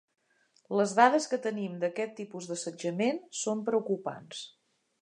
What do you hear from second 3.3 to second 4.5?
són preocupants.